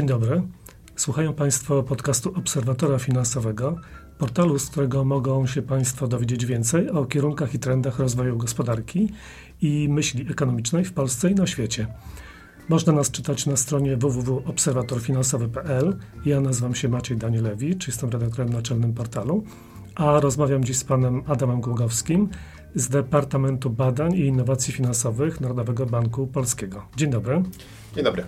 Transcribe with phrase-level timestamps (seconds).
[0.00, 0.42] Dzień dobry.
[0.96, 3.76] Słuchają Państwo podcastu Obserwatora Finansowego,
[4.18, 9.12] portalu, z którego mogą się Państwo dowiedzieć więcej o kierunkach i trendach rozwoju gospodarki
[9.62, 11.86] i myśli ekonomicznej w Polsce i na świecie.
[12.68, 15.96] Można nas czytać na stronie www.obserwatorfinansowy.pl.
[16.24, 19.44] Ja nazywam się Maciej Danielewicz, jestem redaktorem naczelnym portalu,
[19.94, 22.28] a rozmawiam dziś z panem Adamem Głogowskim
[22.74, 26.82] z Departamentu Badań i Innowacji Finansowych Narodowego Banku Polskiego.
[26.96, 27.42] Dzień dobry.
[27.94, 28.24] Dzień dobry.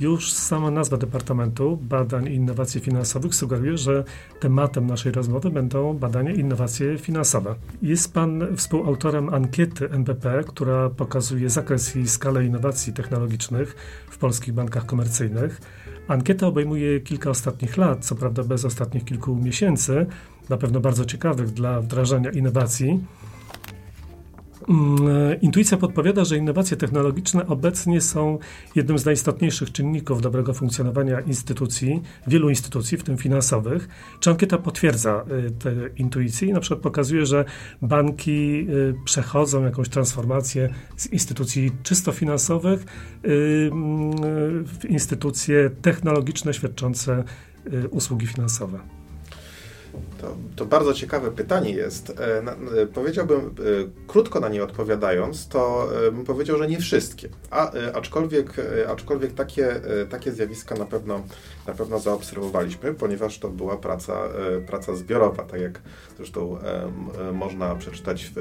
[0.00, 4.04] Już sama nazwa Departamentu Badań i Innowacji Finansowych sugeruje, że
[4.40, 7.54] tematem naszej rozmowy będą badania i innowacje finansowe.
[7.82, 13.76] Jest Pan współautorem ankiety NBP, która pokazuje zakres i skalę innowacji technologicznych
[14.10, 15.60] w polskich bankach komercyjnych.
[16.08, 20.06] Ankieta obejmuje kilka ostatnich lat, co prawda bez ostatnich kilku miesięcy,
[20.48, 23.04] na pewno bardzo ciekawych dla wdrażania innowacji.
[24.68, 28.38] Mm, e, intuicja podpowiada, że innowacje technologiczne obecnie są
[28.74, 33.88] jednym z najistotniejszych czynników dobrego funkcjonowania instytucji, wielu instytucji, w tym finansowych.
[34.20, 37.44] Czy ankieta potwierdza e, te intuicje i na przykład pokazuje, że
[37.82, 42.84] banki e, przechodzą jakąś transformację z instytucji czysto finansowych
[43.24, 47.24] mm, w instytucje technologiczne świadczące
[47.90, 49.01] usługi finansowe?
[50.20, 52.10] To, to, bardzo ciekawe pytanie jest.
[52.10, 53.50] E, na, e, powiedziałbym, e,
[54.06, 57.28] krótko na nie odpowiadając, to bym powiedział, że nie wszystkie.
[57.50, 58.56] A, aczkolwiek
[58.88, 61.22] aczkolwiek takie, takie zjawiska na pewno,
[61.66, 64.28] na pewno zaobserwowaliśmy, ponieważ to była praca,
[64.66, 65.80] praca zbiorowa, tak jak
[66.16, 66.58] zresztą
[67.32, 68.40] można przeczytać w,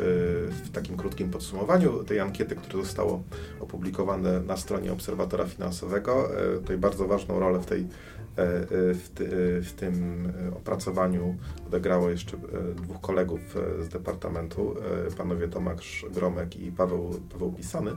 [0.65, 3.23] w takim krótkim podsumowaniu tej ankiety, które zostało
[3.59, 6.29] opublikowane na stronie Obserwatora Finansowego.
[6.61, 7.87] Tutaj bardzo ważną rolę w tej
[8.37, 11.35] w, ty, e, w, tym opracowaniu
[11.67, 12.37] odegrało jeszcze
[12.75, 13.39] dwóch kolegów
[13.81, 14.75] z departamentu,
[15.17, 17.91] panowie Tomasz Gromek i Paweł, Paweł Pisany.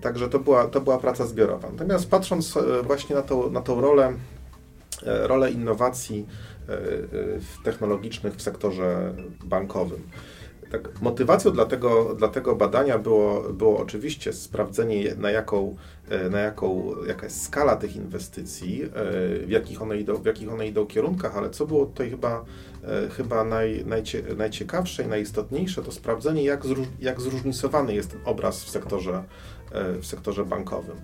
[0.00, 1.70] Także to była, to była praca zbiorowa.
[1.70, 4.12] Natomiast patrząc właśnie na, to, na tą rolę,
[5.02, 6.26] rolę innowacji
[7.64, 10.02] technologicznych w sektorze bankowym,
[10.78, 15.76] tak, motywacją dla tego, dla tego badania było, było oczywiście sprawdzenie, na jaką,
[16.08, 18.88] e, na jaką, jaka jest skala tych inwestycji, e,
[19.46, 22.44] w jakich one idą, w jakich one idą kierunkach, ale co było tutaj chyba,
[22.84, 28.20] e, chyba naj, najcie, najciekawsze i najistotniejsze, to sprawdzenie, jak, zróż, jak zróżnicowany jest ten
[28.24, 29.24] obraz w sektorze,
[30.00, 30.96] w sektorze bankowym.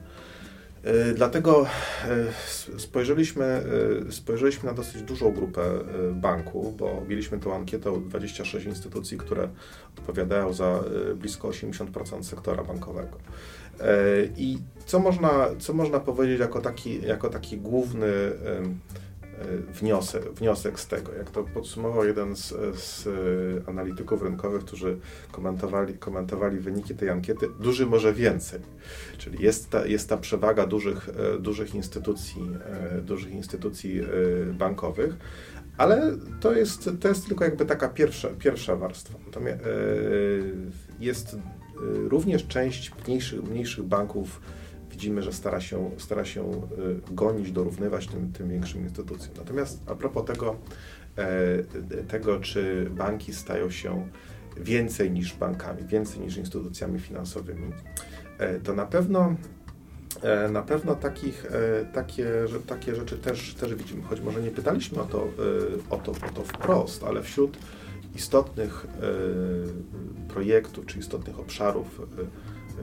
[0.85, 5.63] E, dlatego e, spojrzeliśmy, e, spojrzeliśmy na dosyć dużą grupę
[6.13, 9.49] banków, bo mieliśmy tą ankietę 26 instytucji, które
[9.99, 10.85] odpowiadają za
[11.17, 13.19] blisko 80% sektora bankowego.
[14.37, 18.09] I co można, co można powiedzieć jako taki, jako taki główny
[19.81, 21.13] wniosek, wniosek z tego.
[21.15, 23.09] Jak to podsumował jeden z, z
[23.69, 24.99] analityków rynkowych, którzy
[25.33, 28.61] komentowali, komentowali wyniki tej ankiety, duży może więcej.
[29.19, 34.05] Czyli jest ta, jest ta przewaga dużych, e, dużych instytucji, e, dużych instytucji e,
[34.53, 35.17] bankowych,
[35.77, 39.19] ale to jest, to jest tylko jakby taka pierwsza, pierwsza warstwa.
[39.27, 39.61] Natomiast
[41.01, 41.37] jest
[42.09, 44.41] również część mniejszych, mniejszych banków
[45.01, 49.35] widzimy, że stara się, stara się y, gonić, dorównywać tym, tym większym instytucjom.
[49.37, 50.57] Natomiast a propos tego,
[51.19, 54.09] e, tego, czy banki stają się
[54.57, 57.73] więcej niż bankami, więcej niż instytucjami finansowymi,
[58.39, 59.35] e, to na pewno
[60.23, 61.47] e, na pewno takich,
[61.95, 62.27] takie,
[62.67, 65.29] takie rzeczy też, też widzimy, choć może nie pytaliśmy o to,
[65.91, 67.59] o, to, o to wprost, ale wśród
[68.15, 68.87] istotnych
[70.29, 72.01] projektów czy istotnych obszarów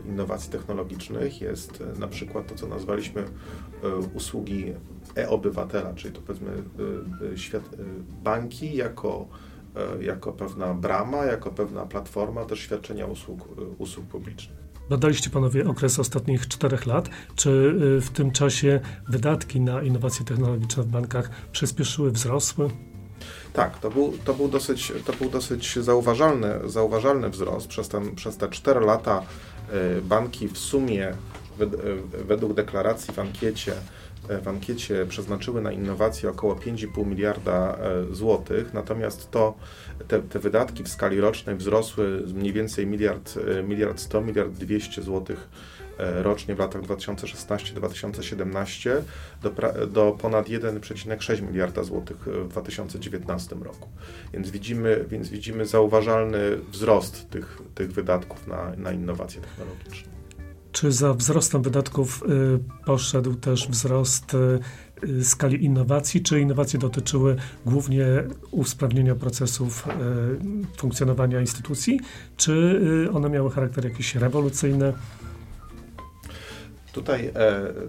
[0.05, 4.73] innowacji technologicznych jest e, na przykład to, co nazwaliśmy e, usługi
[5.17, 6.51] e-obywatela, czyli to powiedzmy
[7.33, 7.63] e, świat,
[8.23, 9.27] banki jako,
[10.01, 14.57] jako pewna brama, jako pewna platforma też świadczenia usług, usług publicznych.
[14.89, 17.09] Badaliście panowie okres ostatnich czterech lat.
[17.35, 22.69] Czy w tym czasie wydatki na innowacje technologiczne w bankach przyspieszyły, wzrosły?
[23.53, 27.67] Tak, to był, to był dosyć, to był dosyć zauważalny, zauważalny wzrost.
[27.67, 29.23] Przez, ten, przez te 4 lata
[30.03, 33.73] banki w sumie, y, według deklaracji w ankiecie,
[34.31, 37.77] y, w ankiecie przeznaczyły na innowacje około 5,5 miliarda
[38.11, 39.53] złotych, natomiast to,
[40.07, 45.49] te, te, wydatki w skali rocznej wzrosły mniej więcej miliard, miliard 100, miliard 200 złotych
[45.76, 48.91] E, rocznie w latach 2016-2017
[49.41, 49.51] do,
[49.87, 53.89] do ponad 1,6 miliarda złotych w 2019 roku.
[54.33, 56.39] Więc widzimy, więc widzimy zauważalny
[56.71, 60.17] wzrost tych, tych wydatków na, na innowacje technologiczne.
[60.71, 64.33] Czy za wzrostem wydatków y, poszedł też wzrost
[65.03, 67.35] y, skali innowacji, czy innowacje dotyczyły
[67.65, 68.05] głównie
[68.51, 71.99] usprawnienia procesów y, funkcjonowania instytucji,
[72.37, 72.79] czy
[73.13, 74.93] one miały charakter jakiś rewolucyjny?
[76.97, 77.33] Tutaj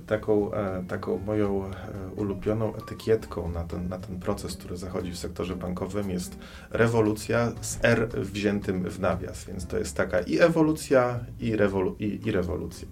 [0.06, 0.50] taką,
[0.88, 1.70] taką moją
[2.16, 6.38] ulubioną etykietką na ten, na ten proces, który zachodzi w sektorze bankowym jest
[6.70, 12.20] rewolucja z R wziętym w nawias, więc to jest taka i ewolucja, i, rewolu i,
[12.26, 12.88] i rewolucja.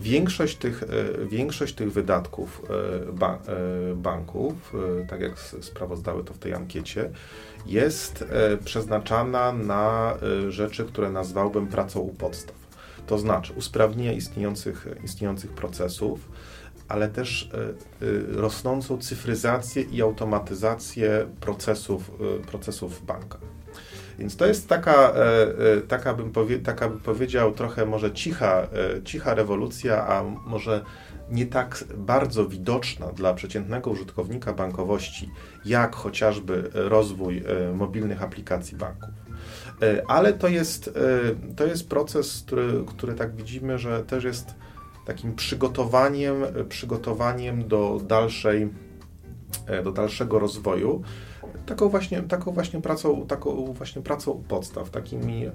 [0.00, 3.32] Większość tych, e, większość tych wydatków e,
[3.92, 4.72] e, banków,
[5.08, 7.10] tak jak sprawozdały to w tej ankiecie,
[7.66, 8.24] jest
[8.64, 10.16] przeznaczana na
[10.48, 12.65] rzeczy, które nazwałbym pracą u podstaw.
[13.06, 16.28] To znaczy usprawnienia istniejących, istniejących procesów,
[16.88, 17.50] ale też
[18.28, 22.10] rosnącą cyfryzację i automatyzację procesów,
[22.46, 23.40] procesów w bankach.
[24.18, 25.14] Więc to jest taka, e,
[25.76, 30.84] e, taka, bym, powie, taka bym powiedział, trochę może cicha, e, cicha rewolucja, a może
[31.30, 35.30] nie tak bardzo widoczna dla przeciętnego użytkownika bankowości,
[35.64, 37.42] jak chociażby rozwój
[37.74, 39.10] mobilnych aplikacji banków.
[40.08, 40.98] Ale to jest,
[41.56, 44.54] to jest proces, który, który tak widzimy, że też jest
[45.06, 46.34] takim przygotowaniem,
[46.68, 48.68] przygotowaniem do dalszej,
[49.84, 51.02] do dalszego rozwoju
[51.66, 55.50] taką właśnie, taką właśnie pracą, taką właśnie pracą u podstaw, takim e,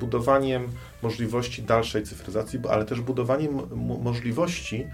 [0.00, 0.68] budowaniem
[1.02, 3.60] możliwości dalszej cyfryzacji, ale też budowaniem
[4.02, 4.86] możliwości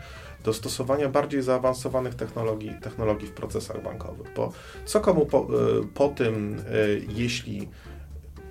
[0.45, 4.33] dostosowania bardziej zaawansowanych technologii, technologii w procesach bankowych.
[4.37, 4.53] Bo
[4.85, 5.47] co komu po, e,
[5.95, 6.63] po tym, e,
[7.09, 7.69] jeśli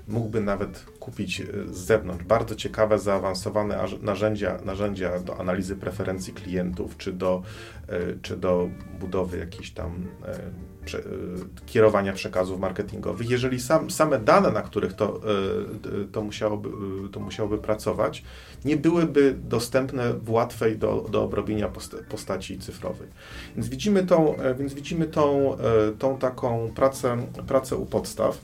[0.08, 1.42] mógłby nawet kupić
[1.72, 7.42] z zewnątrz bardzo ciekawe, zaawansowane narzędzia, narzędzia do analizy preferencji klientów, czy do,
[8.22, 8.70] czy do
[9.00, 10.40] budowy jakichś tam e,
[11.66, 13.30] kierowania przekazów marketingowych.
[13.30, 15.22] Jeżeli sam, same dane, na których to,
[16.12, 16.70] to, musiałoby,
[17.12, 18.24] to musiałoby pracować,
[18.66, 21.72] nie byłyby dostępne w łatwej do, do obrobienia
[22.10, 23.08] postaci cyfrowej.
[23.56, 25.58] Więc widzimy tą, więc widzimy tą,
[26.00, 27.18] tą taką pracę,
[27.48, 28.42] pracę u podstaw.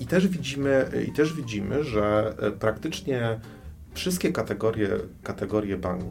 [0.00, 3.40] I też widzimy, i też widzimy że praktycznie
[3.94, 4.88] wszystkie kategorie,
[5.22, 6.04] kategorie bank,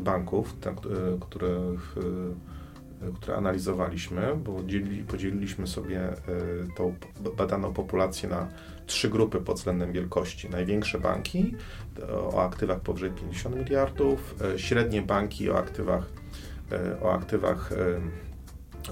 [0.00, 0.54] banków,
[1.20, 1.94] których
[3.14, 4.60] które analizowaliśmy, bo
[5.08, 6.16] podzieliliśmy sobie e,
[6.76, 6.94] tą
[7.36, 8.48] badaną populację na
[8.86, 10.50] trzy grupy pod względem wielkości.
[10.50, 11.54] Największe banki
[12.12, 16.06] o aktywach powyżej 50 miliardów, e, średnie banki o aktywach,
[16.72, 17.72] e, o aktywach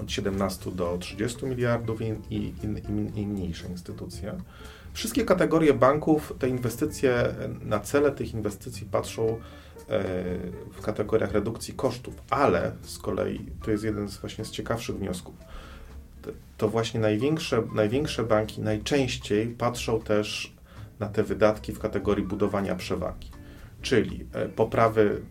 [0.01, 4.35] od 17 do 30 miliardów i, i, i, i mniejsze instytucje.
[4.93, 9.39] Wszystkie kategorie banków, te inwestycje, na cele tych inwestycji patrzą
[10.71, 15.35] w kategoriach redukcji kosztów, ale z kolei to jest jeden z właśnie z ciekawszych wniosków.
[16.57, 20.53] To właśnie największe, największe banki najczęściej patrzą też
[20.99, 23.34] na te wydatki w kategorii budowania przewagi
[23.85, 25.21] czyli e, poprawy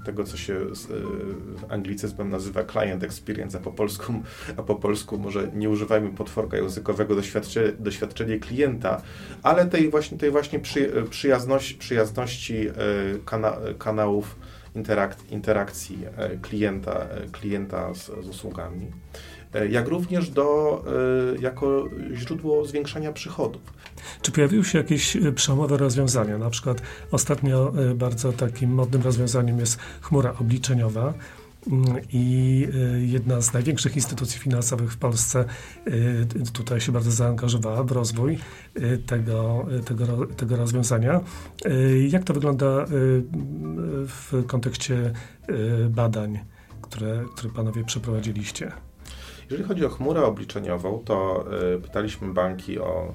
[0.00, 4.12] e, tego, co się e, anglicyzmem nazywa client experience, a po polsku,
[4.56, 9.02] a po polsku może nie używajmy potworka językowego doświadczenie, doświadczenie klienta,
[9.42, 12.66] ale tej właśnie, tej właśnie przy, przyjazności, przyjazności
[13.24, 14.36] kana, kanałów
[14.74, 15.98] interak, interakcji
[16.42, 18.86] klienta, klienta z, z usługami
[19.70, 20.84] jak również do,
[21.40, 23.62] jako źródło zwiększania przychodów.
[24.22, 26.38] Czy pojawiły się jakieś e, przełomowe rozwiązania?
[26.38, 31.14] Na przykład ostatnio e, bardzo takim modnym rozwiązaniem jest chmura obliczeniowa.
[31.72, 35.44] Mm, I e, jedna z największych instytucji finansowych w Polsce
[36.52, 38.38] tutaj się bardzo zaangażowała w rozwój
[39.06, 41.20] tego, tego, tego rozwiązania.
[42.08, 42.86] Jak to wygląda
[44.06, 45.12] w kontekście
[45.90, 46.38] badań,
[46.82, 48.72] które, które panowie przeprowadziliście?
[49.50, 51.44] Jeżeli chodzi o chmurę obliczeniową, to
[51.76, 53.12] y, pytaliśmy banki o,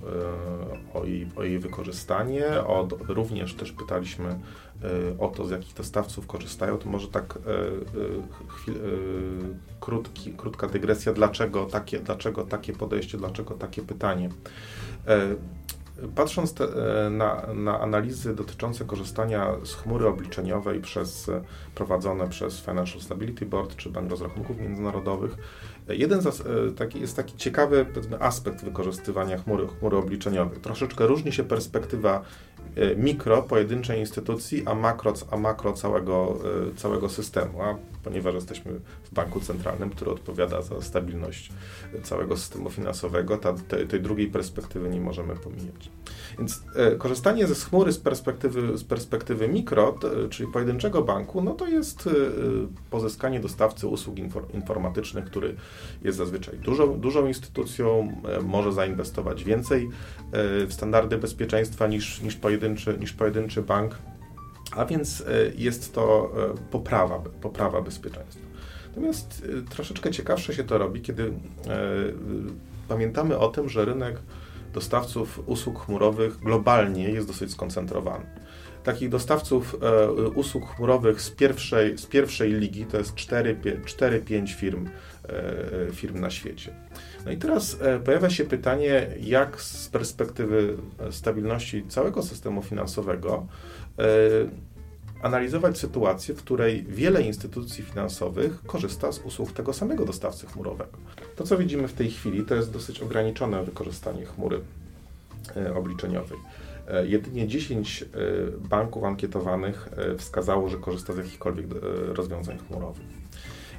[0.93, 5.73] y, o, jej, o jej wykorzystanie, o, również też pytaliśmy y, o to, z jakich
[5.73, 6.77] dostawców korzystają.
[6.77, 7.39] To może tak
[8.47, 8.75] chwil,
[9.79, 14.29] krótki, krótka dygresja, dlaczego takie, dlaczego takie podejście, dlaczego takie pytanie.
[16.15, 16.67] Patrząc te,
[17.11, 21.31] na, na, analizy dotyczące korzystania z chmury obliczeniowej przez,
[21.75, 25.37] prowadzone przez Financial Stability Board czy Bank Rozrachunków Międzynarodowych,
[25.87, 27.85] Jeden z, e, taki, jest taki ciekawy
[28.19, 30.59] aspekt wykorzystywania chmury, chmury obliczeniowej.
[30.59, 32.21] Troszeczkę różni się perspektywa
[32.75, 36.37] e, mikro pojedynczej instytucji, a makro, a makro całego,
[36.71, 37.61] e, całego systemu.
[37.61, 38.71] A ponieważ jesteśmy
[39.15, 41.51] banku centralnym, który odpowiada za stabilność
[42.03, 45.89] całego systemu finansowego, ta, tej, tej drugiej perspektywy nie możemy pomijać.
[46.37, 51.53] Więc e, korzystanie ze chmury z perspektywy, z perspektywy mikro, t, czyli pojedynczego banku, no
[51.53, 52.11] to jest e,
[52.89, 54.15] pozyskanie dostawcy usług
[54.53, 55.55] informatycznych, który
[56.03, 62.35] jest zazwyczaj dużą, dużą instytucją, e, może zainwestować więcej e, w standardy bezpieczeństwa niż, niż,
[62.35, 63.95] pojedynczy, niż pojedynczy bank
[64.75, 68.45] a więc e, jest to e, poprawa, poprawa bezpieczeństwa.
[68.95, 71.33] Natomiast e, troszeczkę ciekawsze się to robi, kiedy
[72.87, 74.19] pamiętamy o tym, że rynek
[74.75, 78.25] dostawców usług chmurowych globalnie jest dosyć skoncentrowany.
[78.83, 84.89] takich dostawców e, usług chmurowych z pierwszej, z pierwszej ligi, to jest 4-5 firm,
[85.29, 86.73] e, firm na świecie.
[87.25, 90.77] No i teraz e, pojawia się pytanie, jak z perspektywy
[91.11, 93.47] stabilności całego systemu finansowego
[95.25, 100.97] analizować sytuację, w której wiele instytucji finansowych korzysta z usług tego samego dostawcy chmurowego.
[101.35, 104.61] To, co widzimy w tej chwili, to jest dosyć ograniczone wykorzystanie chmury
[105.75, 106.37] obliczeniowej.
[106.87, 108.07] E, jedynie 10 e,
[108.69, 111.65] banków ankietowanych e, wskazało, że korzysta z jakichkolwiek
[112.13, 113.03] rozwiązań chmurowych.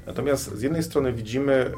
[0.06, 1.72] Natomiast z jednej strony widzimy,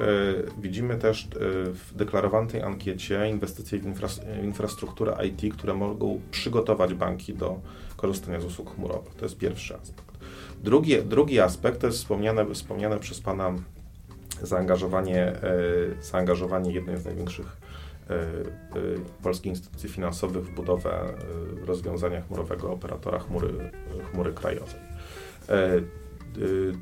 [0.58, 1.28] widzimy też
[1.72, 7.60] w deklarowanej ankiecie inwestycje w infrastrukturę IT, które mogą przygotować banki do
[7.96, 9.14] korzystania z usług chmurowych.
[9.14, 10.18] To jest pierwszy aspekt.
[10.62, 13.54] Drugi, drugi aspekt to jest wspomniane, wspomniane przez Pana
[14.42, 15.32] zaangażowanie,
[16.00, 17.56] zaangażowanie jednej z największych
[18.10, 18.24] E, e,
[19.22, 23.70] polskich instytucji finansowych w budowę e, rozwiązania chmurowego operatora chmury,
[24.12, 24.80] chmury krajowej.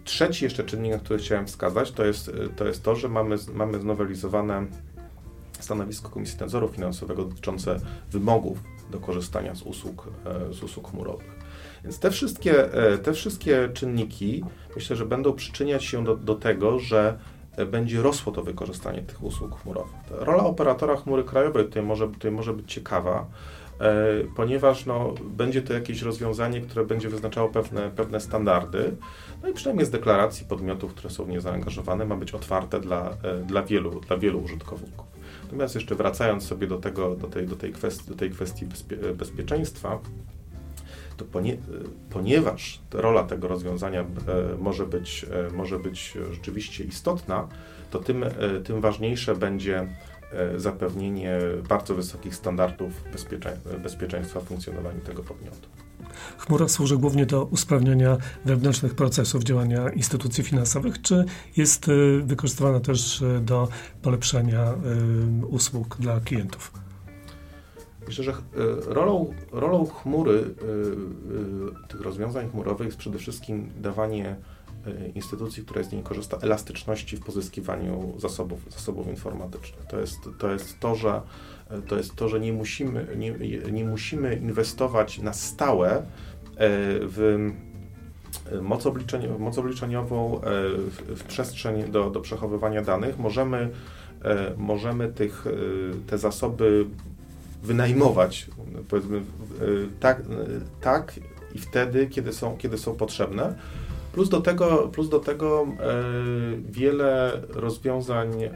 [0.05, 3.81] Trzeci jeszcze czynnik, na który chciałem wskazać, to jest to, jest to że mamy, mamy
[3.81, 4.67] znowelizowane
[5.61, 8.59] stanowisko Komisji Nadzoru Finansowego dotyczące wymogów
[8.91, 10.09] do korzystania z usług,
[10.50, 11.37] z usług chmurowych.
[11.85, 12.69] Więc te wszystkie,
[13.03, 17.19] te wszystkie czynniki myślę, że będą przyczyniać się do, do tego, że
[17.65, 19.95] będzie rosło to wykorzystanie tych usług chmurowych.
[20.11, 23.26] Rola operatora chmury krajowej tutaj może, tutaj może być ciekawa, e,
[24.37, 28.97] ponieważ no, będzie to jakieś rozwiązanie, które będzie wyznaczało pewne, pewne standardy,
[29.42, 33.16] no i przynajmniej z deklaracji podmiotów, które są w nie zaangażowane, ma być otwarte dla,
[33.23, 35.06] e, dla, wielu, dla wielu użytkowników.
[35.45, 38.97] Natomiast jeszcze wracając sobie do, tego, do, tej, do, tej, kwestii, do tej kwestii bezpie,
[38.97, 39.99] bezpieczeństwa,
[41.16, 41.56] to ponie,
[42.11, 44.06] ponieważ rola tego rozwiązania e,
[44.59, 47.49] może być, e, może być rzeczywiście istotna,
[47.90, 48.30] to tym, e,
[48.64, 49.88] tym ważniejsze będzie
[50.57, 51.38] zapewnienie
[51.69, 55.69] bardzo wysokich standardów bezpieczeństwa, bezpieczeństwa funkcjonowania tego podmiotu.
[56.38, 61.25] Chmura służy głównie do usprawniania wewnętrznych procesów działania instytucji finansowych, czy
[61.57, 61.87] jest
[62.23, 63.69] wykorzystywana też do
[64.02, 64.75] polepszania
[65.50, 66.73] usług dla klientów?
[68.07, 68.37] Myślę, że e,
[68.87, 74.37] rolą, rolą chmury, e, e, tych rozwiązań chmurowych jest przede wszystkim dawanie
[75.14, 79.87] instytucji, która z niej korzysta, elastyczności w pozyskiwaniu zasobów, zasobów informatycznych.
[79.87, 81.23] To jest to, jest to że,
[81.88, 83.33] to, jest to, że nie, musimy, nie,
[83.73, 86.02] nie musimy inwestować na stałe
[87.00, 87.50] w
[88.62, 88.85] moc,
[89.38, 93.19] moc obliczeniową, w, w przestrzeń do, do przechowywania danych.
[93.19, 93.71] Możemy,
[94.57, 95.45] możemy tych,
[96.07, 96.87] te zasoby
[97.62, 98.47] wynajmować,
[98.88, 99.21] powiedzmy,
[100.00, 100.23] tak,
[100.81, 101.21] tak
[101.55, 103.55] i wtedy, kiedy są, kiedy są potrzebne.
[104.17, 105.95] Plus do tego, plus do tego e,
[106.69, 108.51] wiele rozwiązań e,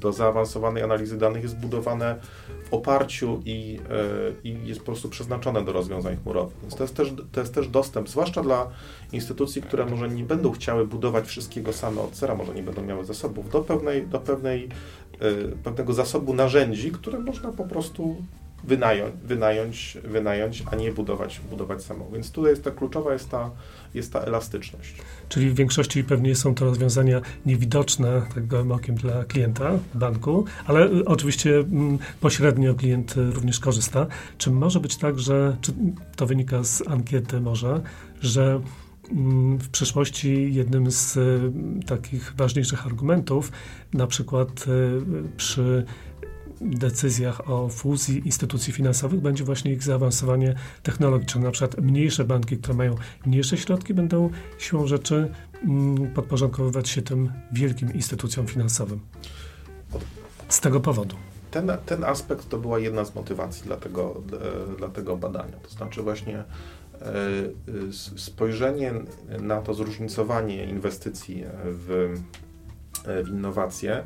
[0.00, 2.16] do zaawansowanej analizy danych jest budowane
[2.64, 6.56] w oparciu i, e, i jest po prostu przeznaczone do rozwiązań chmurowych.
[6.62, 8.68] Więc to jest, też, to jest też dostęp, zwłaszcza dla
[9.12, 13.04] instytucji, które może nie będą chciały budować wszystkiego same od zera, może nie będą miały
[13.04, 14.68] zasobów, do pewnej, do pewnej
[15.64, 18.16] pewnego zasobu narzędzi, które można po prostu
[18.64, 22.10] wynająć, wynająć, wynająć a nie budować, budować samą.
[22.12, 23.50] Więc tutaj jest ta kluczowa jest ta,
[23.94, 24.94] jest ta elastyczność.
[25.28, 30.86] Czyli w większości pewnie są to rozwiązania niewidoczne tak gołym okiem dla klienta banku, ale
[30.86, 34.06] y, oczywiście mm, pośrednio klient również korzysta.
[34.38, 35.72] Czy może być tak, że, czy
[36.16, 37.80] to wynika z ankiety może,
[38.20, 38.60] że
[39.10, 41.52] Mm, w przyszłości jednym z y,
[41.86, 43.52] takich ważniejszych argumentów,
[43.92, 45.02] na przykład y,
[45.36, 45.84] przy
[46.64, 51.40] decyzjach o fuzji instytucji finansowych będzie właśnie ich zaawansowanie technologiczne.
[51.40, 52.94] Na przykład mniejsze banki, które mają
[53.26, 55.28] mniejsze środki, będą siłą rzeczy
[55.64, 59.00] mm, podporządkowywać się tym wielkim instytucjom finansowym.
[60.48, 61.16] Z tego powodu.
[61.50, 64.22] Ten, ten aspekt to była jedna z motywacji dla tego,
[64.78, 65.56] dla tego badania.
[65.62, 66.44] To znaczy właśnie
[67.02, 68.92] E, spojrzenie
[69.40, 72.14] na to zróżnicowanie inwestycji w,
[73.04, 74.04] w innowacje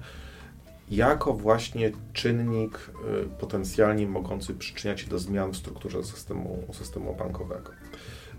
[0.91, 7.71] jako właśnie czynnik e, potencjalnie mogący przyczyniać się do zmian w strukturze systemu, systemu bankowego.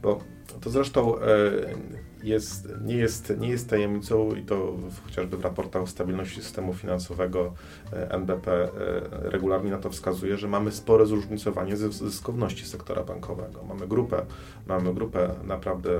[0.01, 0.20] Bo
[0.62, 1.22] to zresztą e,
[2.24, 7.54] jest, nie, jest, nie jest tajemnicą i to chociażby w raportach stabilności systemu finansowego
[7.92, 8.70] NBP e,
[9.30, 13.63] regularnie na to wskazuje, że mamy spore zróżnicowanie zyskowności sektora bankowego.
[13.63, 14.25] Mamy grupę,
[14.68, 16.00] mamy grupę naprawdę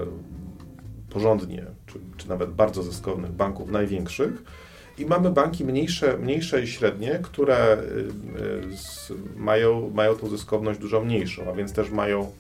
[1.10, 4.44] porządnie, czy, czy nawet bardzo zyskownych banków największych,
[4.98, 7.78] i mamy banki mniejsze, mniejsze i średnie, które
[9.36, 12.32] mają, mają tą zyskowność dużo mniejszą, a więc też mają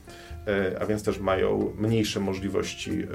[0.48, 3.08] E, a więc też mają mniejsze możliwości e,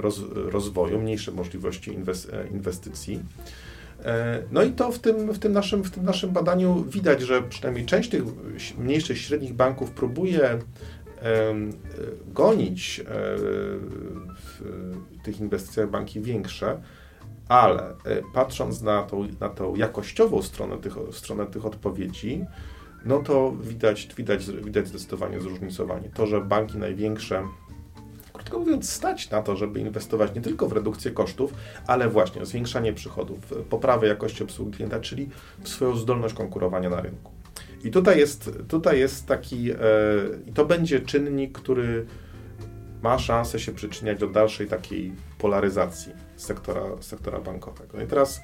[0.00, 3.20] roz, rozwoju, mniejsze możliwości e, inwestycji.
[4.52, 7.86] No i to w tym, w, tym naszym, w tym naszym badaniu widać, że przynajmniej
[7.86, 8.22] część tych
[8.78, 10.58] mniejszych, średnich banków próbuje
[12.34, 13.04] gonić
[14.34, 14.62] w
[15.24, 16.80] tych inwestycjach banki większe,
[17.48, 17.94] ale
[18.34, 22.44] patrząc na tą, na tą jakościową stronę tych, stronę tych odpowiedzi,
[23.04, 26.08] no to widać, widać, widać zdecydowanie zróżnicowanie.
[26.08, 27.42] To, że banki największe
[28.32, 31.54] krótko mówiąc, stać na to, żeby inwestować nie tylko w redukcję kosztów,
[31.86, 33.38] ale właśnie w zwiększanie przychodów,
[33.70, 35.28] poprawę jakości obsługi klienta, czyli
[35.60, 37.32] w swoją zdolność konkurowania na rynku.
[37.84, 39.76] I tutaj jest, tutaj jest taki, e,
[40.46, 42.06] i to będzie czynnik, który
[43.02, 47.96] ma szansę się przyczyniać do dalszej takiej polaryzacji sektora, sektora bankowego.
[47.96, 48.40] No I teraz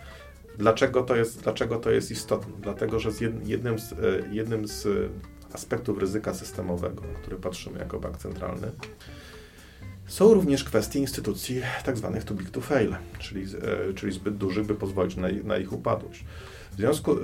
[0.58, 2.52] dlaczego to jest, dlaczego to jest istotne?
[2.60, 3.96] Dlatego, że z jednym, z, e,
[4.30, 4.88] jednym z
[5.52, 8.70] aspektów ryzyka systemowego, na który patrzymy jako bank centralny,
[10.06, 13.44] są również kwestie instytucji tak zwanych too big to fail, czyli,
[13.90, 16.24] e, czyli zbyt dużych, by pozwolić na, na ich upadłość.
[16.72, 17.16] W związku, e,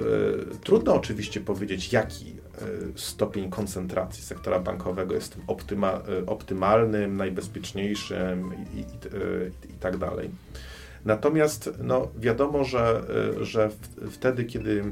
[0.64, 2.36] trudno oczywiście powiedzieć, jaki
[2.96, 9.96] stopień koncentracji sektora bankowego jest tym optyma, e, optymalnym, najbezpieczniejszym i, i, i, i, tak
[9.96, 10.30] dalej.
[11.04, 13.02] Natomiast no, wiadomo, że,
[13.40, 13.70] e, że
[14.10, 14.84] wtedy, kiedy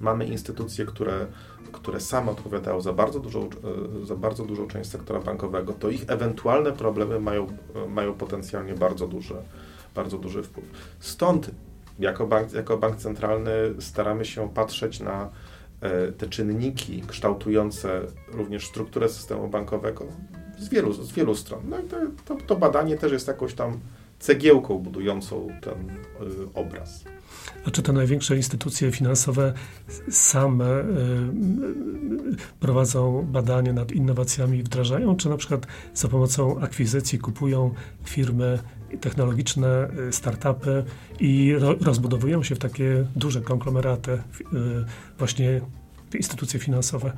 [0.00, 1.26] mamy instytucje, które
[1.72, 3.48] które same odpowiadają za bardzo, dużą,
[4.02, 8.74] e, za bardzo dużą część sektora bankowego, to ich ewentualne problemy mają, e, mają potencjalnie
[8.74, 9.34] bardzo duży,
[9.94, 10.66] bardzo duży wpływ.
[11.00, 11.50] Stąd
[11.98, 15.28] jako bank, jako bank centralny staramy się patrzeć na e,
[16.18, 18.00] te czynniki kształtujące
[18.32, 20.06] również strukturę systemu bankowego
[20.58, 21.60] z wielu, z wielu stron.
[21.68, 21.82] No i
[22.24, 23.80] to, to, badanie też jest jakąś tam
[24.18, 25.74] cegiełką budującą ten
[26.54, 27.04] obraz.
[27.66, 29.52] A czy te największe instytucje finansowe
[30.10, 30.84] same y,
[32.60, 38.58] prowadzą badania nad innowacjami i wdrażają, czy na przykład za pomocą akwizycji kupują firmy
[38.98, 40.84] technologiczne, y, startupy
[41.20, 44.20] i rozbudowują się w takie duże konglomeraty, y,
[45.18, 45.60] właśnie
[46.14, 47.12] instytucje finansowe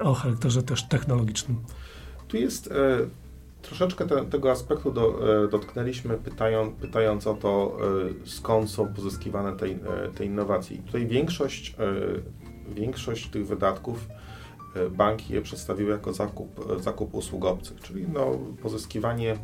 [0.00, 1.56] o charakterze też technologicznym?
[2.28, 2.98] Tu jest e,
[3.64, 7.76] Troszeczkę te, tego aspektu do, e, dotknęliśmy, pytając, pytając o to,
[8.24, 9.66] e, skąd są pozyskiwane te,
[10.14, 10.76] te innowacje.
[10.76, 11.76] I tutaj większość,
[12.68, 14.08] większość tych wydatków
[14.90, 19.36] banki je przedstawiły jako zakup, zakup usług obcych, czyli no, pozyskiwanie,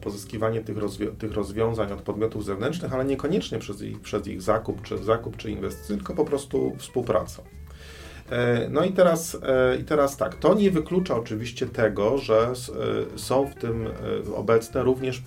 [0.00, 0.76] pozyskiwanie tych,
[1.18, 5.50] tych rozwiązań od podmiotów zewnętrznych, ale niekoniecznie przez ich, przez ich zakup, czy, zakup czy
[5.50, 7.42] inwestycje, tylko po prostu współpracą.
[8.30, 12.52] E, no i teraz, e, i teraz tak, to nie wyklucza oczywiście tego, że
[13.14, 13.88] e, są w tym
[14.36, 15.22] obecne również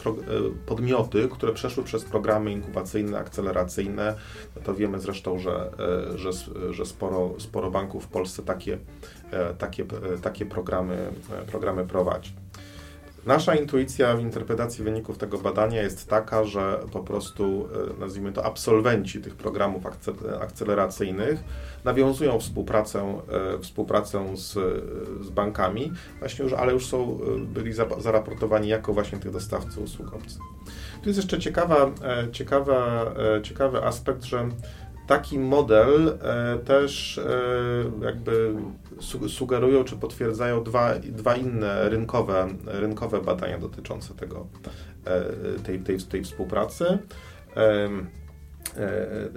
[0.66, 4.16] podmioty, które przeszły przez programy inkubacyjne, akceleracyjne.
[4.56, 5.72] No to wiemy zresztą, że,
[6.16, 6.30] że,
[6.70, 8.78] że sporo, sporo banków w Polsce takie,
[9.58, 9.86] takie,
[10.22, 10.98] takie programy,
[11.48, 12.34] programy prowadzi.
[13.26, 18.46] Nasza intuicja w interpretacji wyników tego badania jest taka, że po prostu, e, nazwijmy to,
[18.46, 19.84] absolwenci tych programów
[20.42, 21.40] akceleracyjnych
[21.84, 23.22] nawiązują współpracę,
[23.56, 24.54] e, współpracę z,
[25.26, 30.10] z bankami, właśnie już, ale już są, e, byli zaraportowani jako właśnie tych dostawców usług.
[31.04, 31.92] Tu jest jeszcze ciekawa,
[32.32, 33.12] ciekawa,
[33.44, 34.50] ciekawy aspekt, że
[35.10, 38.56] taki model e, też e, jakby
[39.28, 44.48] sugerują czy potwierdzają dwa, dwa inne rynkowe, rynkowe badania dotyczące tego,
[45.06, 46.98] e, tej, tej, tej współpracy.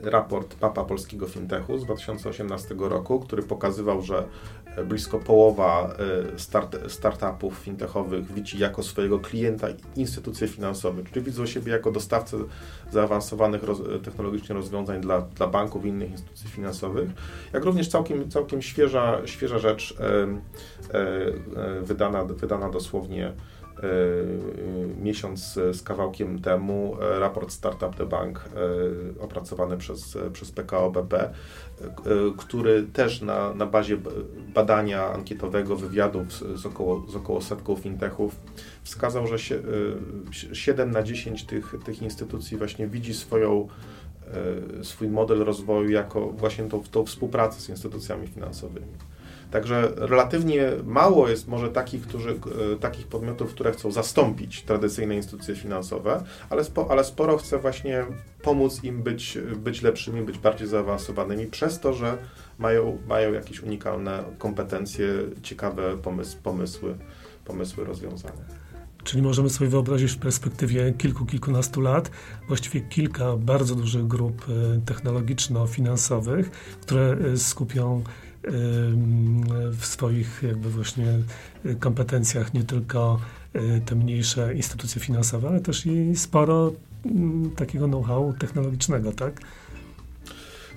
[0.02, 4.24] Raport Papa Polskiego Fintechu z 2018 roku, który pokazywał, że
[4.84, 5.94] blisko połowa
[6.34, 12.36] e, start, startupów fintechowych widzi jako swojego klienta instytucje finansowe, czyli widzą siebie jako dostawcę
[12.90, 17.10] zaawansowanych roz, technologicznie rozwiązań dla, dla banków i innych instytucji finansowych,
[17.52, 20.22] jak również całkiem, całkiem świeża, świeża rzecz e,
[20.98, 23.32] e, wydana, wydana dosłownie
[25.02, 28.44] miesiąc z kawałkiem temu raport Startup The Bank
[29.20, 31.30] opracowany przez, przez PKO BP
[31.82, 31.84] E,
[32.36, 33.96] który też na, na bazie
[34.54, 38.36] badania ankietowego, wywiadów z, około, z około setką fintechów
[38.82, 39.62] wskazał, że się,
[40.52, 43.68] 7 na 10 tych, tych instytucji właśnie widzi swoją,
[44.80, 48.92] e, swój model rozwoju jako właśnie tą, tą współpracę z instytucjami finansowymi.
[49.52, 55.56] Także relatywnie mało jest może takich, którzy, e, takich podmiotów, które chcą zastąpić tradycyjne instytucje
[55.56, 58.04] finansowe, ale, spo, ale sporo chce właśnie
[58.42, 62.18] pomóc im być, być lepszymi, być bardziej zaawansowanymi, przez to, że
[62.58, 65.06] mają, mają jakieś unikalne kompetencje,
[65.42, 66.94] ciekawe pomysł, pomysły,
[67.44, 68.62] pomysły rozwiązania.
[69.04, 72.10] Czyli możemy sobie wyobrazić w perspektywie kilku, kilkunastu lat
[72.48, 78.02] właściwie kilka bardzo dużych grup e, technologiczno-finansowych, które e, skupią
[79.72, 81.18] w swoich jakby właśnie
[81.80, 83.20] kompetencjach nie tylko
[83.56, 86.72] y, te mniejsze instytucje finansowe, ale też i sporo
[87.56, 89.40] takiego know-how technologicznego, tak?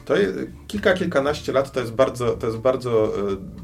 [0.05, 3.13] To jest, kilka, kilkanaście lat to jest bardzo, to jest bardzo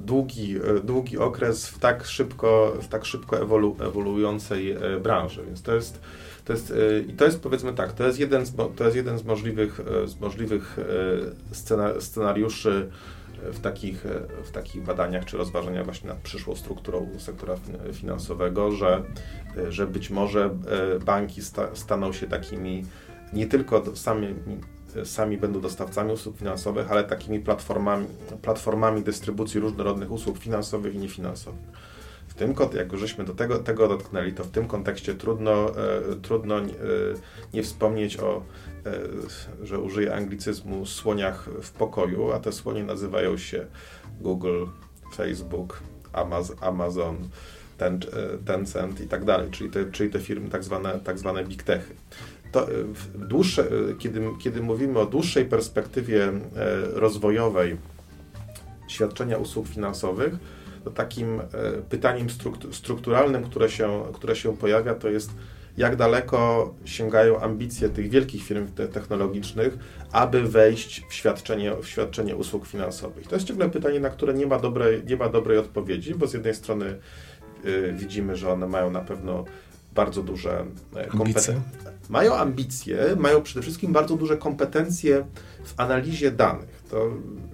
[0.05, 6.01] długi, długi okres w tak szybko, w tak szybko ewolu, ewoluującej branży, więc to jest
[6.45, 6.73] to jest,
[7.07, 10.19] i to jest powiedzmy tak, to jest jeden z, to jest jeden z możliwych, z
[10.19, 10.77] możliwych
[11.99, 12.89] scenariuszy
[13.43, 14.03] w takich,
[14.43, 17.55] w takich badaniach czy rozważaniach właśnie nad przyszłą strukturą sektora
[17.93, 19.03] finansowego, że,
[19.69, 22.85] że być może e, banki sta, staną się takimi
[23.33, 24.35] nie tylko sami,
[25.03, 28.07] sami będą dostawcami usług finansowych, ale takimi platformami,
[28.41, 31.90] platformami dystrybucji różnorodnych usług finansowych i niefinansowych.
[32.31, 36.59] W tym, jak żeśmy do tego, tego dotknęli, to w tym kontekście trudno, e, trudno
[36.59, 36.63] e,
[37.53, 38.43] nie wspomnieć o
[38.85, 43.65] E, że użyję anglicyzmu, słoniach w pokoju, a te słonie nazywają się
[44.21, 44.65] Google,
[45.15, 45.79] Facebook,
[46.61, 47.17] Amazon,
[47.77, 51.43] ten, e, Tencent i tak dalej, czyli te, czyli te firmy tak zwane, tak zwane
[51.45, 51.95] big techy.
[52.51, 52.73] To e,
[53.15, 53.67] dłuższe,
[53.99, 56.31] kiedy, kiedy mówimy o dłuższej perspektywie
[56.93, 57.77] rozwojowej
[58.87, 60.33] świadczenia usług finansowych,
[60.95, 61.41] takim
[61.89, 62.27] pytaniem
[62.71, 65.31] strukturalnym, które się, które się pojawia, to jest
[65.77, 69.77] jak daleko sięgają ambicje tych wielkich firm technologicznych,
[70.11, 73.27] aby wejść w świadczenie, w świadczenie usług finansowych.
[73.27, 76.33] To jest ciągle pytanie, na które nie ma dobrej, nie ma dobrej odpowiedzi, bo z
[76.33, 76.97] jednej strony
[77.65, 79.45] y, widzimy, że one mają na pewno
[79.95, 81.61] bardzo duże e, kompetencje.
[82.09, 85.25] Mają ambicje, mają przede wszystkim bardzo duże kompetencje
[85.63, 86.83] w analizie danych.
[86.89, 87.09] To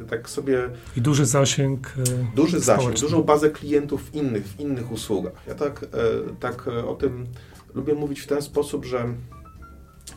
[0.10, 0.70] tak sobie.
[0.98, 1.94] I duży zasięg.
[1.98, 5.34] E, duży zasięg, dużą bazę klientów w innych, w innych usługach.
[5.48, 5.88] Ja tak, e,
[6.40, 7.28] tak o tym
[7.76, 9.06] lubię mówić w ten sposób, że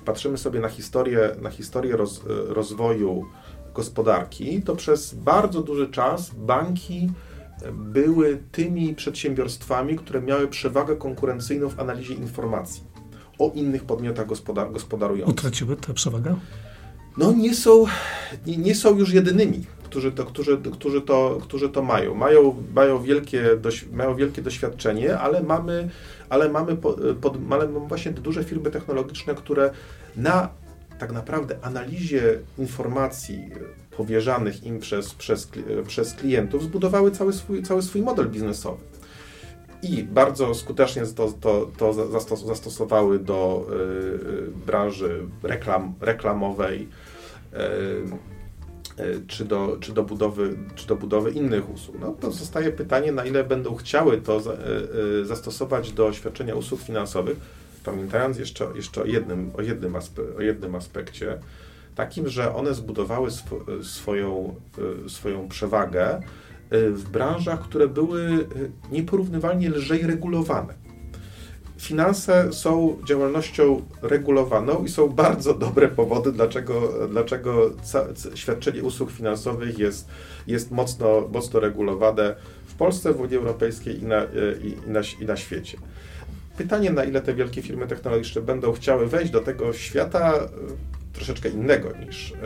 [0.05, 3.27] patrzymy sobie na historię, na historię roz, rozwoju
[3.75, 7.09] gospodarki, to przez bardzo duży czas banki
[7.73, 12.83] były tymi przedsiębiorstwami, które miały przewagę konkurencyjną w analizie informacji
[13.39, 15.39] o innych podmiotach gospodar gospodarujących.
[15.39, 16.37] Utraciły tę przewagę?
[17.17, 17.85] No nie są,
[18.47, 22.15] nie, nie są już jedynymi którzy to, którzy, którzy to, którzy to mają.
[22.15, 23.45] Mają, mają, wielkie,
[23.93, 25.91] mają wielkie doświadczenie, ale mamy,
[26.29, 26.77] ale mamy,
[27.21, 29.71] pod, ale mamy właśnie te duże firmy technologiczne, które
[30.17, 30.49] na
[31.01, 33.51] tak naprawdę analizie informacji
[33.97, 35.49] powierzanych im przez, przez,
[35.87, 38.83] przez klientów zbudowały cały swój, cały swój model biznesowy.
[39.83, 41.93] I bardzo skutecznie to, to, to
[42.37, 46.89] zastosowały do y, branży reklam, reklamowej,
[47.53, 48.41] y,
[49.01, 51.97] E, czy do, czy do, budowy, czy do budowy innych usług.
[52.01, 54.41] No to zostaje pytanie, na ile będą chciały to e,
[55.21, 57.37] e, zastosować do świadczenia usług finansowych,
[57.85, 61.39] pamiętając jeszcze, jeszcze o, jednym, o, jednym aspe, o jednym aspekcie,
[61.95, 64.55] takim, że one zbudowały sw swoją,
[65.09, 66.21] swoją przewagę
[66.71, 68.47] w branżach, które były
[68.91, 70.75] nieporównywalnie lżej regulowane
[71.81, 77.71] finanse są działalnością regulowaną i są bardzo dobre powody, dlaczego, dlaczego
[78.35, 80.09] świadczenie usług finansowych jest,
[80.47, 85.25] jest mocno, mocno regulowane w Polsce, w Unii Europejskiej i na, i, i, na, i
[85.25, 85.79] na świecie.
[86.61, 90.49] Pytanie, na ile te wielkie firmy technologiczne będą chciały wejść do tego świata e,
[91.13, 92.37] troszeczkę innego niż, e,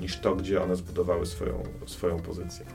[0.00, 2.66] niż to, gdzie one zbudowały swoją, swoją pozycję.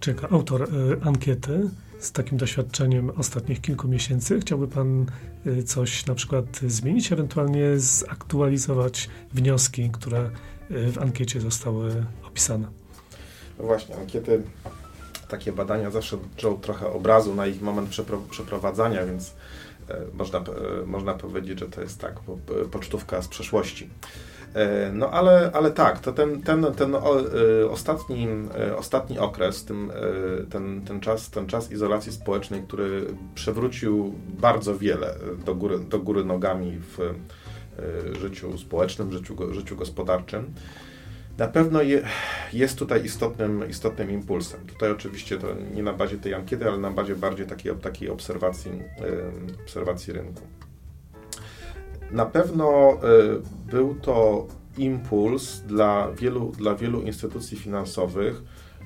[0.00, 0.66] Czeka autor e,
[1.06, 4.40] ankiety z takim doświadczeniem ostatnich kilku miesięcy.
[4.40, 5.06] Chciałby Pan
[5.66, 10.30] coś na przykład zmienić, ewentualnie zaktualizować wnioski, które
[10.70, 12.66] w ankiecie zostały opisane?
[13.58, 14.42] No właśnie, ankiety,
[15.28, 17.90] takie badania zawsze drzą trochę obrazu na ich moment
[18.30, 19.32] przeprowadzania, więc
[20.12, 22.14] można, e, można powiedzieć, że to jest tak,
[22.70, 23.90] pocztówka z przeszłości.
[24.54, 27.00] E, no ale, ale tak, to ten, ten, ten e,
[27.70, 29.92] ostatni, e, ostatni okres, ten,
[30.50, 36.24] ten, ten, czas, ten czas izolacji społecznej, który przewrócił bardzo wiele do góry, do góry
[36.24, 37.14] nogami w
[38.20, 40.54] życiu społecznym, życiu, życiu gospodarczym,
[41.40, 42.02] na pewno je,
[42.52, 44.66] jest tutaj istotnym, istotnym impulsem.
[44.66, 48.70] Tutaj oczywiście to nie na bazie tej ankiety, ale na bazie bardziej takiej, takiej obserwacji,
[49.64, 50.42] obserwacji rynku.
[52.10, 54.46] Na pewno y, był to
[54.78, 58.42] impuls dla wielu, dla wielu instytucji finansowych,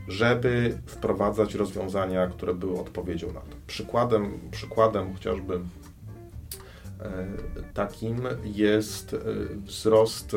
[0.09, 3.57] żeby wprowadzać rozwiązania, które były odpowiedzią na to.
[3.67, 5.61] Przykładem, przykładem chociażby y,
[7.75, 9.19] takim jest y,
[9.57, 10.37] wzrost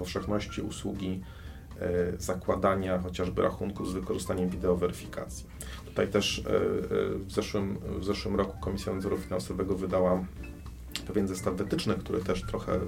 [0.00, 1.20] powszechności usługi
[2.18, 5.46] zakładania chociażby rachunku z wykorzystaniem wideoweryfikacji.
[5.84, 6.42] Tutaj też
[7.26, 10.24] w zeszłym, w zeszłym roku Komisja Nadzoru Finansowego wydała
[11.10, 12.80] pewien zestaw wytycznych, który też trochę e,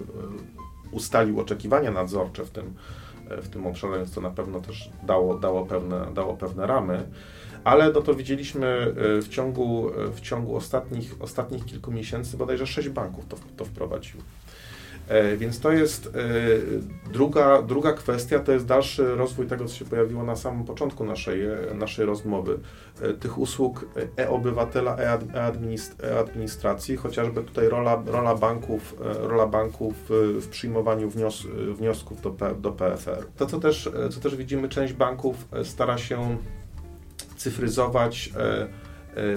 [0.93, 2.75] ustalił oczekiwania nadzorcze w tym,
[3.31, 7.07] e, w tym obszarze, więc to na pewno też dało, dało, pewne, dało pewne ramy.
[7.65, 12.89] Ale no to widzieliśmy e, w ciągu, w ciągu ostatnich, ostatnich kilku miesięcy bodajże sześć
[12.89, 14.23] banków to, to wprowadziło.
[15.09, 16.11] E, więc to jest e,
[17.13, 21.47] druga, druga kwestia, to jest dalszy rozwój tego, co się pojawiło na samym początku naszej,
[21.47, 22.59] e, naszej rozmowy.
[23.21, 23.87] Tych usług
[24.19, 29.95] e-obywatela, e-administracji, chociażby tutaj rola, rola, banków, rola banków
[30.41, 33.27] w przyjmowaniu wnios wniosków do, do PFR.
[33.37, 36.37] To, co też, co też widzimy, część banków stara się
[37.37, 38.33] cyfryzować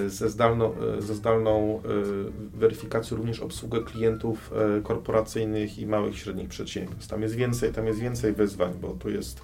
[0.08, 1.82] ze zdalną, e, ze zdalną
[2.54, 4.52] e, weryfikacją również obsługę klientów
[4.84, 7.08] korporacyjnych i małych i średnich przedsiębiorstw.
[7.08, 9.40] Tam jest więcej, tam jest więcej wyzwań, bo tu jest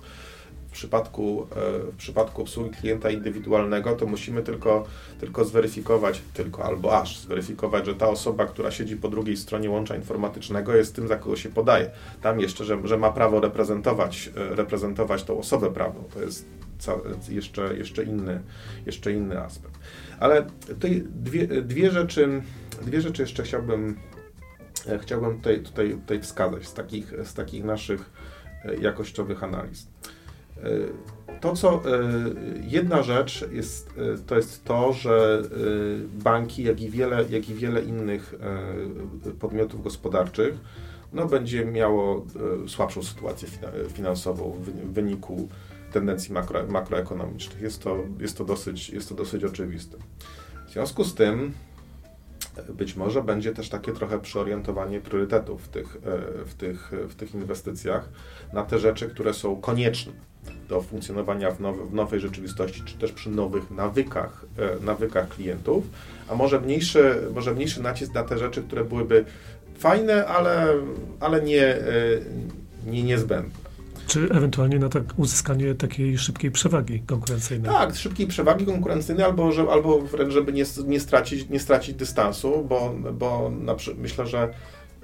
[0.68, 1.48] w przypadku,
[1.92, 4.86] w przypadku obsługi klienta indywidualnego, to musimy tylko,
[5.20, 9.96] tylko zweryfikować, tylko albo aż zweryfikować, że ta osoba, która siedzi po drugiej stronie łącza
[9.96, 11.92] informatycznego, jest tym, za kogo się podaje.
[12.22, 16.04] Tam jeszcze, że, że ma prawo reprezentować, reprezentować tą osobę prawną.
[16.14, 16.46] To jest
[17.30, 18.42] jeszcze, jeszcze, inny,
[18.86, 19.80] jeszcze inny aspekt.
[20.22, 22.42] Ale tutaj dwie, dwie, rzeczy,
[22.82, 23.96] dwie rzeczy jeszcze chciałbym,
[24.88, 28.10] e, chciałbym tutaj, tutaj, tutaj wskazać z takich, z takich naszych
[28.66, 29.88] e, jakościowych analiz.
[30.58, 30.70] E,
[31.40, 31.82] to, co
[32.62, 33.94] jedna rzecz jest,
[34.28, 35.42] to jest to, że
[36.24, 38.36] banki, jak i wiele, jak i wiele innych
[39.40, 40.56] podmiotów gospodarczych,
[41.14, 42.26] no, będzie miało
[42.68, 43.48] słabszą sytuację
[43.94, 45.50] finansową w wyniku
[45.92, 47.62] tendencji makro, makroekonomicznych.
[47.62, 49.98] Jest to, jest, to dosyć, jest to dosyć oczywiste.
[50.68, 51.54] W związku z tym
[52.70, 57.36] być może będzie też takie trochę przeorientowanie priorytetów w tych, e, w tych, w tych
[57.36, 58.10] inwestycjach
[58.54, 60.14] na te rzeczy, które są konieczne
[60.70, 65.84] do funkcjonowania w, nowe, w nowej rzeczywistości, czy też przy nowych nawykach, e, nawykach klientów,
[66.28, 69.26] a może mniejszy, może mniejszy nacisk na te rzeczy, które byłyby
[69.78, 70.68] fajne, ale,
[71.20, 71.82] ale nie, e,
[72.86, 73.61] nie niezbędne.
[74.12, 77.72] Czy ewentualnie na tak uzyskanie takiej szybkiej przewagi konkurencyjnej?
[77.72, 82.66] Tak, szybkiej przewagi konkurencyjnej, albo, że, albo wręcz, żeby nie, nie, stracić, nie stracić dystansu,
[82.70, 84.54] bo, bo na, myślę, że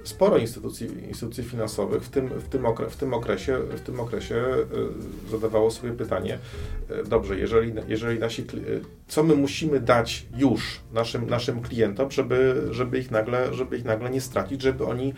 [0.04, 4.34] sporo instytucji, instytucji finansowych w tym, w, tym okre, w, tym okresie, w tym okresie
[5.26, 6.38] y, zadawało sobie pytanie,
[6.90, 12.68] y, dobrze, jeżeli, jeżeli nasi, y, co my musimy dać już naszym, naszym klientom, żeby,
[12.70, 15.14] żeby, ich nagle, żeby ich nagle nie stracić, żeby oni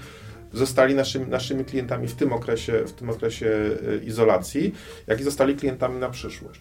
[0.52, 4.74] zostali naszymi, naszymi klientami w tym, okresie, w tym okresie e, izolacji,
[5.06, 6.60] jak i zostali klientami na przyszłość.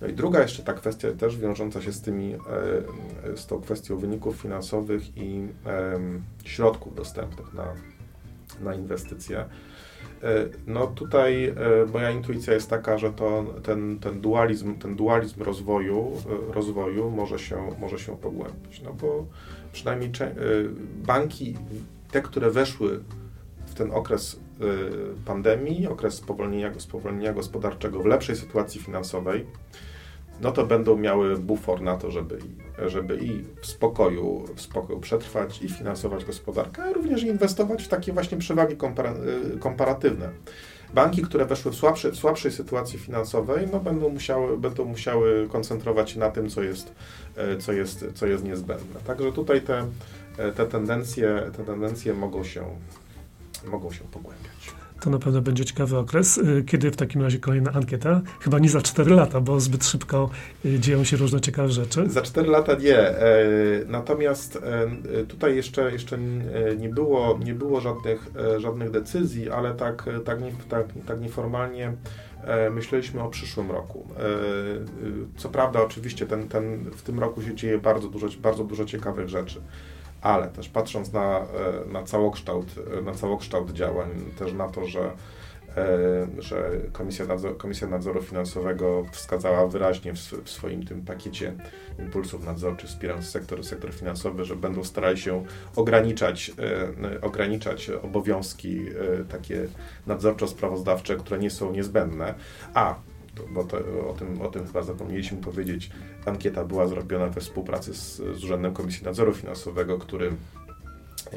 [0.00, 3.98] No i druga jeszcze ta kwestia też wiążąca się z tymi, e, z tą kwestią
[3.98, 5.48] wyników finansowych i
[6.44, 7.74] środków dostępnych na,
[8.60, 9.38] na inwestycje.
[9.38, 9.44] E,
[10.66, 11.54] no tutaj
[11.92, 16.12] moja intuicja jest taka, że to, ten, ten, dualizm, ten dualizm rozwoju,
[16.54, 19.26] rozwoju może, się, może się pogłębić, no bo
[19.72, 20.10] przynajmniej
[21.06, 21.56] banki,
[22.10, 23.00] te, które weszły
[23.78, 29.46] ten okres y, pandemii, okres spowolnienia, spowolnienia gospodarczego w lepszej sytuacji finansowej,
[30.40, 32.38] no to będą miały bufor na to, żeby,
[32.86, 38.12] żeby i w spokoju, w spokoju przetrwać i finansować gospodarkę, a również inwestować w takie
[38.12, 39.14] właśnie przewagi kompara
[39.54, 40.30] y, komparatywne.
[40.94, 46.10] Banki, które weszły w, słabszy, w słabszej sytuacji finansowej, no będą, musiały, będą musiały koncentrować
[46.10, 46.92] się na tym, co jest,
[47.54, 49.00] y, co jest, co jest niezbędne.
[49.06, 49.86] Także tutaj te,
[50.56, 52.64] te, tendencje, te tendencje mogą się
[53.64, 54.78] mogą się pogłębiać.
[55.00, 56.38] To na pewno będzie ciekawy okres.
[56.38, 58.20] Y, kiedy w takim razie kolejna ankieta?
[58.40, 60.30] Chyba nie za 4 lata, bo zbyt szybko
[60.64, 62.10] y, dzieją się różne ciekawe rzeczy.
[62.10, 62.98] Za 4 lata nie.
[62.98, 63.38] E,
[63.86, 66.18] natomiast e, tutaj jeszcze, jeszcze
[66.78, 71.92] nie było, nie było żadnych, e, żadnych decyzji, ale tak, tak, nie, tak, tak nieformalnie
[72.70, 74.08] myśleliśmy o przyszłym roku.
[75.36, 79.28] Co prawda, oczywiście ten, ten, w tym roku się dzieje bardzo dużo, bardzo dużo ciekawych
[79.28, 79.60] rzeczy
[80.22, 81.44] ale też patrząc na, e,
[81.92, 82.66] na, całokształt,
[82.98, 85.00] e, na całokształt działań, też na to, że,
[85.76, 91.52] e, że Komisja, Nadzor, Komisja Nadzoru Finansowego wskazała wyraźnie w, w swoim tym pakiecie
[91.98, 95.44] impulsów nadzorczych wspierając sektor, sektor finansowy, że będą starali się
[95.76, 96.52] ograniczać,
[97.22, 98.80] ograniczać obowiązki
[99.28, 99.66] takie
[100.06, 102.34] nadzorczo-sprawozdawcze, które nie są niezbędne,
[102.74, 102.94] a
[103.50, 103.78] bo to,
[104.10, 105.90] o, tym, o tym chyba zapomnieliśmy powiedzieć.
[106.26, 110.32] Ankieta była zrobiona we współpracy z, z Urzędem Komisji Nadzoru Finansowego, który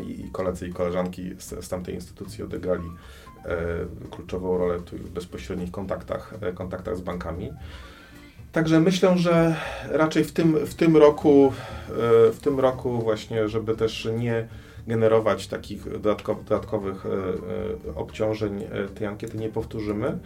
[0.08, 2.90] i, koledzy i koleżanki z, z tamtej instytucji odegrali
[3.46, 3.58] e,
[4.12, 7.52] kluczową rolę w bezpośrednich kontaktach, e, kontaktach z bankami.
[8.52, 9.56] Także myślę, że
[9.90, 11.54] raczej w tym, w tym roku,
[11.90, 14.48] e, w tym roku właśnie, żeby też nie
[14.88, 17.10] generować takich dodatkowych, dodatkowych e,
[17.90, 18.64] e, obciążeń,
[18.96, 20.20] tej ankiety nie powtórzymy.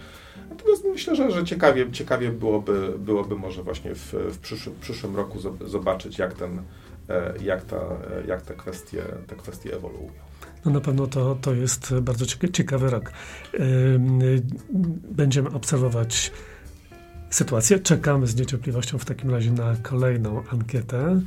[0.49, 5.15] Natomiast myślę, że, że ciekawie, ciekawie byłoby, byłoby może właśnie w, w, przyszłym, w przyszłym
[5.15, 6.61] roku zobaczyć, jak, ten,
[7.41, 7.79] jak, ta,
[8.27, 10.11] jak te, kwestie, te kwestie ewoluują.
[10.65, 13.11] No na pewno to, to jest bardzo ciekawy rok.
[15.11, 16.31] Będziemy obserwować
[17.36, 17.80] sytuację.
[17.80, 21.21] Czekamy z niecierpliwością w takim razie na kolejną ankietę.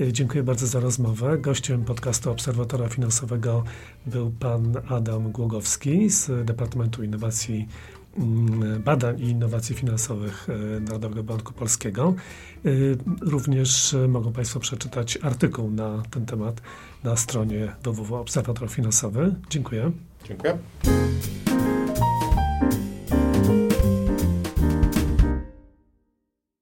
[0.00, 1.38] E, dziękuję bardzo za rozmowę.
[1.38, 3.64] Gościem podcastu Obserwatora Finansowego
[4.06, 7.68] był pan Adam Głogowski z Departamentu Innowacji
[8.18, 12.14] mm, Badań i Innowacji Finansowych e, Narodowego Banku Polskiego.
[12.64, 12.68] E,
[13.20, 16.62] również mogą Państwo przeczytać artykuł na ten temat
[17.04, 19.34] na stronie www.obserwator Finansowy.
[19.50, 19.90] Dziękuję.
[20.24, 20.58] Dziękuję.